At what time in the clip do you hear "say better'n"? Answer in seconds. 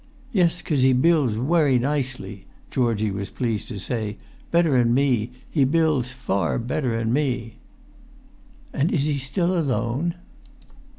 3.77-4.95